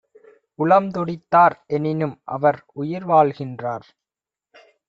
உளம்துடித்தார்; 0.59 1.55
எனினும்அவர் 1.77 2.59
உயிர்வாழ்கின்றார். 2.75 3.87